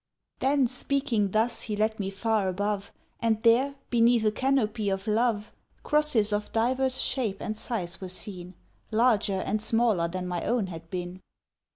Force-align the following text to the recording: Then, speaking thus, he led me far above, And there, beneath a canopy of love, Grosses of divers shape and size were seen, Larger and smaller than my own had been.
Then, 0.39 0.65
speaking 0.65 1.29
thus, 1.29 1.61
he 1.61 1.75
led 1.75 1.99
me 1.99 2.09
far 2.09 2.47
above, 2.49 2.91
And 3.19 3.39
there, 3.43 3.75
beneath 3.91 4.25
a 4.25 4.31
canopy 4.31 4.89
of 4.89 5.05
love, 5.05 5.51
Grosses 5.83 6.33
of 6.33 6.51
divers 6.51 6.99
shape 7.03 7.39
and 7.39 7.55
size 7.55 8.01
were 8.01 8.09
seen, 8.09 8.55
Larger 8.89 9.41
and 9.41 9.61
smaller 9.61 10.07
than 10.07 10.25
my 10.27 10.43
own 10.43 10.65
had 10.65 10.89
been. 10.89 11.21